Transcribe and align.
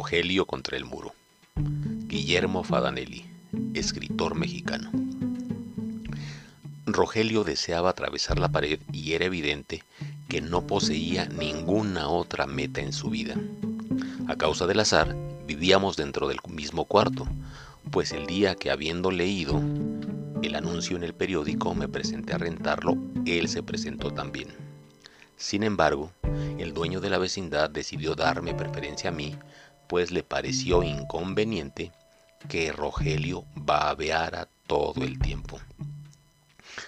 Rogelio 0.00 0.46
contra 0.46 0.78
el 0.78 0.86
muro. 0.86 1.12
Guillermo 2.06 2.64
Fadanelli, 2.64 3.26
escritor 3.74 4.34
mexicano. 4.34 4.90
Rogelio 6.86 7.44
deseaba 7.44 7.90
atravesar 7.90 8.38
la 8.38 8.48
pared 8.48 8.80
y 8.94 9.12
era 9.12 9.26
evidente 9.26 9.84
que 10.26 10.40
no 10.40 10.66
poseía 10.66 11.26
ninguna 11.26 12.08
otra 12.08 12.46
meta 12.46 12.80
en 12.80 12.94
su 12.94 13.10
vida. 13.10 13.34
A 14.26 14.36
causa 14.36 14.66
del 14.66 14.80
azar, 14.80 15.14
vivíamos 15.46 15.98
dentro 15.98 16.28
del 16.28 16.38
mismo 16.48 16.86
cuarto, 16.86 17.28
pues 17.90 18.12
el 18.12 18.24
día 18.24 18.54
que 18.54 18.70
habiendo 18.70 19.10
leído 19.10 19.60
el 20.42 20.54
anuncio 20.54 20.96
en 20.96 21.04
el 21.04 21.12
periódico 21.12 21.74
me 21.74 21.88
presenté 21.88 22.32
a 22.32 22.38
rentarlo, 22.38 22.96
él 23.26 23.48
se 23.48 23.62
presentó 23.62 24.10
también. 24.10 24.48
Sin 25.36 25.62
embargo, 25.62 26.10
el 26.58 26.72
dueño 26.72 27.00
de 27.00 27.10
la 27.10 27.18
vecindad 27.18 27.68
decidió 27.68 28.14
darme 28.14 28.54
preferencia 28.54 29.10
a 29.10 29.12
mí, 29.12 29.36
pues 29.90 30.12
le 30.12 30.22
pareció 30.22 30.84
inconveniente 30.84 31.90
que 32.48 32.70
Rogelio 32.70 33.44
babeara 33.56 34.46
todo 34.68 35.02
el 35.02 35.18
tiempo. 35.18 35.58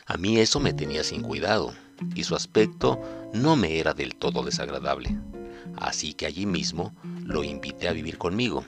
A 0.07 0.17
mí 0.17 0.39
eso 0.39 0.61
me 0.61 0.73
tenía 0.73 1.03
sin 1.03 1.21
cuidado, 1.23 1.75
y 2.15 2.23
su 2.23 2.37
aspecto 2.37 3.01
no 3.35 3.57
me 3.57 3.81
era 3.81 3.93
del 3.93 4.15
todo 4.15 4.45
desagradable. 4.45 5.19
Así 5.79 6.15
que 6.15 6.27
allí 6.27 6.47
mismo 6.47 6.95
lo 7.25 7.43
invité 7.43 7.89
a 7.89 7.93
vivir 7.93 8.19
conmigo. 8.19 8.65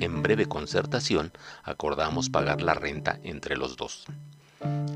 En 0.00 0.22
breve 0.22 0.46
concertación 0.46 1.30
acordamos 1.62 2.30
pagar 2.30 2.62
la 2.62 2.72
renta 2.72 3.20
entre 3.24 3.58
los 3.58 3.76
dos. 3.76 4.06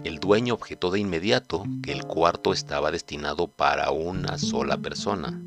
El 0.04 0.20
dueño 0.20 0.54
objetó 0.54 0.90
de 0.90 1.00
inmediato 1.00 1.64
que 1.82 1.92
el 1.92 2.04
cuarto 2.04 2.54
estaba 2.54 2.90
destinado 2.90 3.46
para 3.46 3.90
una 3.90 4.38
sola 4.38 4.78
persona, 4.78 5.38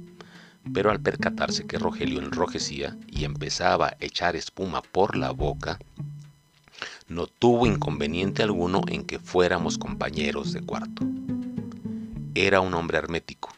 pero 0.73 0.91
al 0.91 0.99
percatarse 0.99 1.65
que 1.65 1.79
Rogelio 1.79 2.19
enrojecía 2.19 2.97
y 3.07 3.25
empezaba 3.25 3.87
a 3.87 3.97
echar 3.99 4.35
espuma 4.35 4.81
por 4.81 5.15
la 5.15 5.31
boca, 5.31 5.79
no 7.07 7.27
tuvo 7.27 7.65
inconveniente 7.65 8.43
alguno 8.43 8.81
en 8.87 9.03
que 9.03 9.19
fuéramos 9.19 9.77
compañeros 9.77 10.53
de 10.53 10.61
cuarto. 10.61 11.05
Era 12.35 12.61
un 12.61 12.73
hombre 12.73 12.97
hermético. 12.97 13.53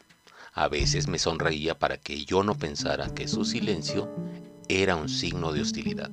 A 0.54 0.68
veces 0.68 1.08
me 1.08 1.18
sonreía 1.18 1.78
para 1.78 1.96
que 1.96 2.24
yo 2.24 2.42
no 2.42 2.54
pensara 2.54 3.12
que 3.14 3.28
su 3.28 3.44
silencio 3.44 4.10
era 4.68 4.96
un 4.96 5.08
signo 5.08 5.52
de 5.52 5.62
hostilidad. 5.62 6.10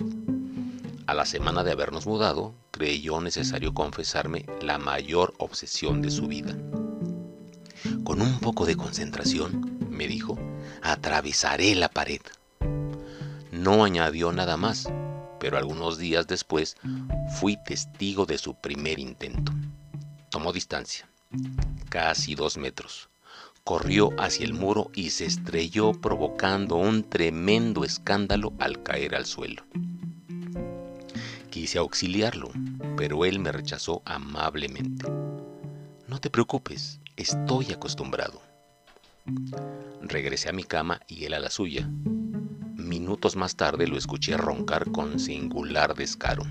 A 1.06 1.14
la 1.14 1.26
semana 1.26 1.64
de 1.64 1.72
habernos 1.72 2.06
mudado, 2.06 2.54
creyó 2.72 3.22
necesario 3.22 3.73
confesarme 3.73 4.45
la 4.61 4.78
mayor 4.78 5.34
obsesión 5.38 6.02
de 6.02 6.11
su 6.11 6.28
vida. 6.28 6.58
Con 8.08 8.22
un 8.22 8.40
poco 8.40 8.66
de 8.66 8.78
concentración, 8.78 9.86
me 9.90 10.08
dijo, 10.08 10.40
atravesaré 10.82 11.76
la 11.76 11.90
pared. 11.90 12.22
No 13.52 13.84
añadió 13.84 14.32
nada 14.32 14.56
más, 14.56 14.88
pero 15.42 15.58
algunos 15.58 15.98
días 15.98 16.26
después 16.26 16.78
fui 17.38 17.58
testigo 17.66 18.26
de 18.26 18.38
su 18.38 18.56
primer 18.56 18.98
intento. 18.98 19.52
Tomó 20.32 20.54
distancia, 20.54 21.10
casi 21.90 22.34
dos 22.34 22.56
metros. 22.56 23.10
Corrió 23.66 24.12
hacia 24.18 24.46
el 24.46 24.54
muro 24.54 24.90
y 24.96 25.10
se 25.10 25.26
estrelló 25.26 25.92
provocando 25.92 26.78
un 26.78 27.04
tremendo 27.04 27.84
escándalo 27.84 28.54
al 28.60 28.84
caer 28.84 29.16
al 29.16 29.26
suelo. 29.26 29.64
Quise 31.50 31.78
auxiliarlo, 31.78 32.52
pero 32.96 33.26
él 33.26 33.40
me 33.40 33.52
rechazó 33.52 34.02
amablemente. 34.06 35.12
No 36.08 36.22
te 36.22 36.30
preocupes, 36.30 37.02
estoy 37.18 37.73
acostumbrado. 37.73 38.42
Regresé 40.02 40.50
a 40.50 40.54
mi 40.54 40.64
cama 40.64 41.02
y 41.08 41.26
él 41.26 41.34
a 41.34 41.40
la 41.40 41.50
suya. 41.50 41.90
Minutos 42.76 43.36
más 43.36 43.56
tarde 43.58 43.88
lo 43.88 43.98
escuché 43.98 44.38
roncar 44.38 44.92
con 44.92 45.20
singular 45.20 45.95
descaro. 45.95 46.44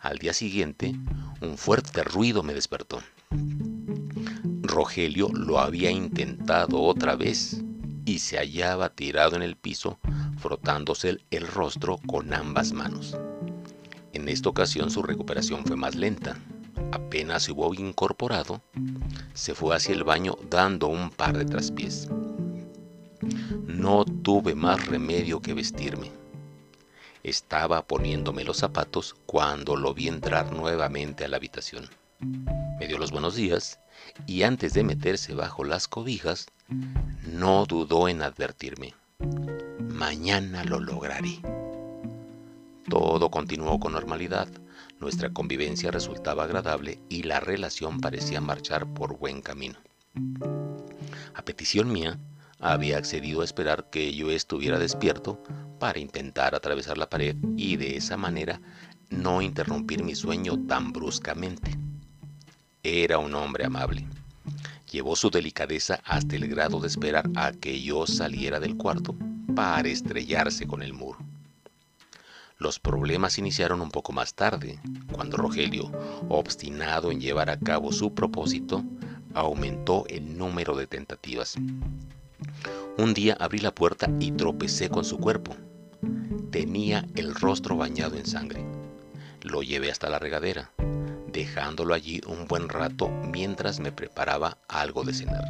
Al 0.00 0.18
día 0.18 0.32
siguiente, 0.32 0.94
un 1.42 1.58
fuerte 1.58 2.02
ruido 2.04 2.42
me 2.42 2.54
despertó. 2.54 3.00
Rogelio 4.62 5.28
lo 5.28 5.58
había 5.58 5.90
intentado 5.90 6.80
otra 6.80 7.16
vez 7.16 7.62
y 8.06 8.20
se 8.20 8.38
hallaba 8.38 8.88
tirado 8.90 9.36
en 9.36 9.42
el 9.42 9.56
piso 9.56 9.98
frotándose 10.38 11.18
el 11.30 11.46
rostro 11.46 11.98
con 12.06 12.32
ambas 12.32 12.72
manos. 12.72 13.16
En 14.12 14.28
esta 14.28 14.48
ocasión 14.48 14.90
su 14.90 15.02
recuperación 15.02 15.64
fue 15.64 15.76
más 15.76 15.94
lenta. 15.94 16.36
Apenas 16.92 17.44
se 17.44 17.52
hubo 17.52 17.72
incorporado, 17.74 18.62
se 19.34 19.54
fue 19.54 19.76
hacia 19.76 19.94
el 19.94 20.04
baño 20.04 20.38
dando 20.48 20.86
un 20.86 21.10
par 21.10 21.36
de 21.36 21.44
traspiés. 21.44 22.08
No 23.66 24.04
tuve 24.04 24.54
más 24.54 24.86
remedio 24.86 25.40
que 25.40 25.54
vestirme. 25.54 26.10
Estaba 27.22 27.82
poniéndome 27.82 28.44
los 28.44 28.58
zapatos 28.58 29.16
cuando 29.26 29.76
lo 29.76 29.92
vi 29.94 30.08
entrar 30.08 30.52
nuevamente 30.52 31.24
a 31.24 31.28
la 31.28 31.36
habitación. 31.36 31.88
Me 32.78 32.86
dio 32.86 32.98
los 32.98 33.10
buenos 33.10 33.34
días 33.34 33.80
y 34.26 34.42
antes 34.42 34.72
de 34.74 34.84
meterse 34.84 35.34
bajo 35.34 35.64
las 35.64 35.88
cobijas, 35.88 36.46
no 37.22 37.66
dudó 37.66 38.08
en 38.08 38.22
advertirme. 38.22 38.94
Mañana 39.80 40.64
lo 40.64 40.80
lograré. 40.80 41.40
Todo 42.88 43.30
continuó 43.30 43.80
con 43.80 43.92
normalidad, 43.92 44.48
nuestra 45.00 45.30
convivencia 45.30 45.90
resultaba 45.90 46.44
agradable 46.44 47.00
y 47.08 47.22
la 47.22 47.40
relación 47.40 48.00
parecía 48.00 48.40
marchar 48.40 48.86
por 48.92 49.18
buen 49.18 49.40
camino. 49.40 49.78
A 51.34 51.42
petición 51.42 51.92
mía, 51.92 52.18
había 52.60 52.98
accedido 52.98 53.40
a 53.40 53.44
esperar 53.44 53.90
que 53.90 54.14
yo 54.14 54.30
estuviera 54.30 54.78
despierto 54.78 55.42
para 55.78 55.98
intentar 55.98 56.54
atravesar 56.54 56.96
la 56.96 57.10
pared 57.10 57.36
y 57.56 57.76
de 57.76 57.96
esa 57.96 58.16
manera 58.16 58.60
no 59.10 59.42
interrumpir 59.42 60.02
mi 60.02 60.14
sueño 60.14 60.58
tan 60.66 60.92
bruscamente. 60.92 61.78
Era 62.82 63.18
un 63.18 63.34
hombre 63.34 63.64
amable. 63.64 64.06
Llevó 64.90 65.16
su 65.16 65.30
delicadeza 65.30 66.00
hasta 66.04 66.36
el 66.36 66.48
grado 66.48 66.80
de 66.80 66.88
esperar 66.88 67.28
a 67.34 67.52
que 67.52 67.82
yo 67.82 68.06
saliera 68.06 68.60
del 68.60 68.76
cuarto 68.76 69.16
para 69.54 69.88
estrellarse 69.88 70.66
con 70.66 70.82
el 70.82 70.92
muro. 70.92 71.18
Los 72.56 72.78
problemas 72.78 73.38
iniciaron 73.38 73.80
un 73.80 73.90
poco 73.90 74.12
más 74.12 74.34
tarde, 74.34 74.78
cuando 75.10 75.36
Rogelio, 75.36 75.90
obstinado 76.28 77.10
en 77.10 77.20
llevar 77.20 77.50
a 77.50 77.58
cabo 77.58 77.90
su 77.90 78.14
propósito, 78.14 78.84
aumentó 79.34 80.04
el 80.08 80.38
número 80.38 80.76
de 80.76 80.86
tentativas. 80.86 81.56
Un 82.96 83.12
día 83.12 83.36
abrí 83.40 83.58
la 83.58 83.74
puerta 83.74 84.08
y 84.20 84.30
tropecé 84.30 84.88
con 84.88 85.04
su 85.04 85.18
cuerpo. 85.18 85.56
Tenía 86.52 87.04
el 87.16 87.34
rostro 87.34 87.76
bañado 87.76 88.16
en 88.16 88.26
sangre. 88.26 88.64
Lo 89.42 89.64
llevé 89.64 89.90
hasta 89.90 90.08
la 90.08 90.20
regadera, 90.20 90.70
dejándolo 91.32 91.92
allí 91.92 92.20
un 92.28 92.46
buen 92.46 92.68
rato 92.68 93.08
mientras 93.32 93.80
me 93.80 93.90
preparaba 93.90 94.58
algo 94.68 95.02
de 95.02 95.12
cenar. 95.12 95.44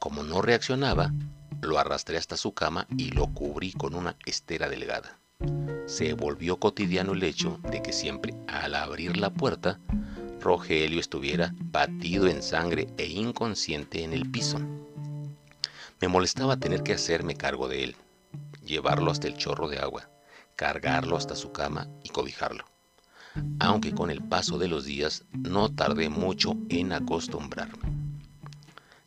Como 0.00 0.24
no 0.24 0.42
reaccionaba, 0.42 1.12
lo 1.62 1.78
arrastré 1.78 2.16
hasta 2.16 2.36
su 2.36 2.52
cama 2.52 2.88
y 2.98 3.12
lo 3.12 3.28
cubrí 3.28 3.72
con 3.72 3.94
una 3.94 4.16
estera 4.26 4.68
delgada 4.68 5.20
se 5.86 6.14
volvió 6.14 6.56
cotidiano 6.56 7.12
el 7.12 7.22
hecho 7.22 7.60
de 7.70 7.82
que 7.82 7.92
siempre 7.92 8.34
al 8.48 8.74
abrir 8.74 9.16
la 9.16 9.30
puerta, 9.30 9.78
Rogelio 10.40 11.00
estuviera 11.00 11.54
batido 11.58 12.26
en 12.26 12.42
sangre 12.42 12.88
e 12.96 13.06
inconsciente 13.06 14.02
en 14.02 14.12
el 14.12 14.30
piso. 14.30 14.58
Me 16.00 16.08
molestaba 16.08 16.56
tener 16.56 16.82
que 16.82 16.94
hacerme 16.94 17.36
cargo 17.36 17.68
de 17.68 17.84
él, 17.84 17.96
llevarlo 18.64 19.10
hasta 19.10 19.26
el 19.26 19.36
chorro 19.36 19.68
de 19.68 19.78
agua, 19.78 20.08
cargarlo 20.56 21.16
hasta 21.16 21.36
su 21.36 21.52
cama 21.52 21.88
y 22.02 22.08
cobijarlo. 22.08 22.64
Aunque 23.58 23.92
con 23.92 24.10
el 24.10 24.22
paso 24.22 24.58
de 24.58 24.68
los 24.68 24.84
días 24.84 25.24
no 25.32 25.72
tardé 25.72 26.08
mucho 26.08 26.54
en 26.68 26.92
acostumbrarme. 26.92 27.94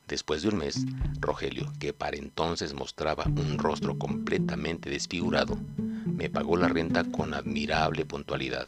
Después 0.08 0.42
de 0.42 0.50
un 0.50 0.58
mes, 0.58 0.86
Rogelio, 1.20 1.72
que 1.80 1.92
para 1.92 2.18
entonces 2.18 2.74
mostraba 2.74 3.26
un 3.26 3.58
rostro 3.58 3.98
completamente 3.98 4.90
desfigurado, 4.90 5.60
me 6.08 6.30
pagó 6.30 6.58
la 6.58 6.68
renta 6.68 7.04
con 7.04 7.34
admirable 7.34 8.06
puntualidad. 8.06 8.68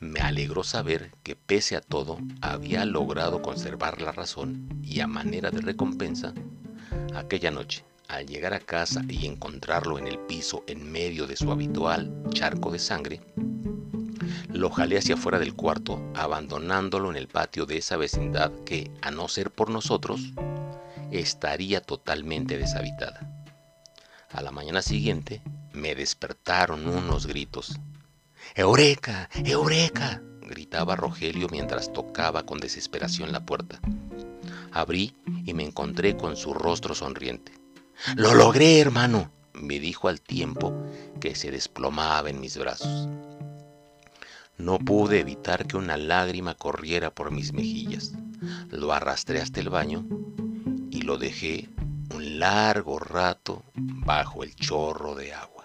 Me 0.00 0.20
alegró 0.20 0.62
saber 0.62 1.10
que 1.22 1.34
pese 1.34 1.74
a 1.74 1.80
todo 1.80 2.18
había 2.40 2.84
logrado 2.84 3.42
conservar 3.42 4.00
la 4.00 4.12
razón 4.12 4.68
y 4.82 5.00
a 5.00 5.06
manera 5.06 5.50
de 5.50 5.60
recompensa, 5.60 6.34
aquella 7.14 7.50
noche, 7.50 7.84
al 8.06 8.26
llegar 8.26 8.54
a 8.54 8.60
casa 8.60 9.02
y 9.08 9.26
encontrarlo 9.26 9.98
en 9.98 10.06
el 10.06 10.18
piso 10.18 10.62
en 10.68 10.90
medio 10.90 11.26
de 11.26 11.36
su 11.36 11.50
habitual 11.50 12.12
charco 12.30 12.70
de 12.70 12.78
sangre, 12.78 13.20
lo 14.52 14.70
jalé 14.70 14.98
hacia 14.98 15.14
afuera 15.14 15.38
del 15.38 15.54
cuarto, 15.54 16.00
abandonándolo 16.14 17.10
en 17.10 17.16
el 17.16 17.28
patio 17.28 17.66
de 17.66 17.78
esa 17.78 17.96
vecindad 17.96 18.50
que, 18.64 18.90
a 19.02 19.10
no 19.10 19.28
ser 19.28 19.50
por 19.50 19.70
nosotros, 19.70 20.32
estaría 21.10 21.80
totalmente 21.80 22.56
deshabitada. 22.56 23.20
A 24.30 24.42
la 24.42 24.50
mañana 24.50 24.82
siguiente 24.82 25.42
me 25.72 25.94
despertaron 25.94 26.86
unos 26.86 27.26
gritos. 27.26 27.78
¡Eureka! 28.54 29.28
¡Eureka! 29.44 30.22
gritaba 30.42 30.96
Rogelio 30.96 31.48
mientras 31.50 31.92
tocaba 31.92 32.44
con 32.44 32.58
desesperación 32.58 33.32
la 33.32 33.44
puerta. 33.44 33.80
Abrí 34.72 35.14
y 35.44 35.54
me 35.54 35.64
encontré 35.64 36.16
con 36.16 36.36
su 36.36 36.54
rostro 36.54 36.94
sonriente. 36.94 37.52
Lo 38.16 38.34
logré, 38.34 38.80
hermano, 38.80 39.30
me 39.52 39.78
dijo 39.78 40.08
al 40.08 40.20
tiempo 40.20 40.72
que 41.20 41.34
se 41.34 41.50
desplomaba 41.50 42.30
en 42.30 42.40
mis 42.40 42.56
brazos. 42.56 43.08
No 44.56 44.78
pude 44.78 45.20
evitar 45.20 45.66
que 45.66 45.76
una 45.76 45.96
lágrima 45.96 46.54
corriera 46.54 47.10
por 47.10 47.30
mis 47.30 47.52
mejillas. 47.52 48.12
Lo 48.70 48.92
arrastré 48.92 49.40
hasta 49.40 49.60
el 49.60 49.68
baño 49.68 50.04
y 50.90 51.02
lo 51.02 51.18
dejé 51.18 51.68
un 52.14 52.38
largo 52.38 52.98
rato 52.98 53.62
bajo 53.74 54.42
el 54.42 54.54
chorro 54.56 55.14
de 55.14 55.32
agua. 55.32 55.57